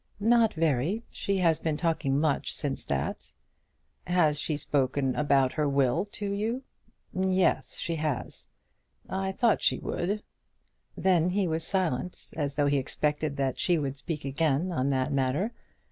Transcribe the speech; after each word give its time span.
"Not 0.19 0.55
very. 0.55 1.03
She 1.11 1.37
has 1.37 1.59
been 1.59 1.77
talking 1.77 2.19
much 2.19 2.51
since 2.55 2.85
that." 2.85 3.31
"Has 4.07 4.39
she 4.39 4.57
spoken 4.57 5.15
about 5.15 5.51
her 5.51 5.69
will 5.69 6.05
to 6.05 6.31
you?" 6.31 6.63
"Yes; 7.13 7.77
she 7.77 7.97
has." 7.97 8.51
"I 9.07 9.31
thought 9.31 9.61
she 9.61 9.77
would." 9.77 10.23
Then 10.97 11.29
he 11.29 11.47
was 11.47 11.67
silent, 11.67 12.29
as 12.35 12.55
though 12.55 12.65
he 12.65 12.77
expected 12.77 13.37
that 13.37 13.59
she 13.59 13.77
would 13.77 13.95
speak 13.95 14.25
again 14.25 14.71
on 14.71 14.89
that 14.89 15.13
matter. 15.13 15.53